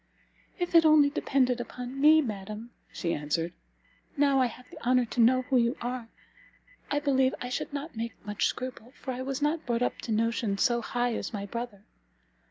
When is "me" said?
2.01-2.23